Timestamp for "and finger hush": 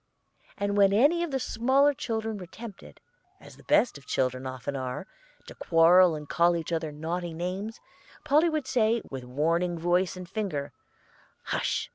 10.17-11.87